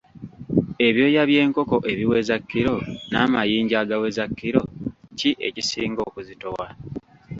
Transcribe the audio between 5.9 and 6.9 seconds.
okuzitowa?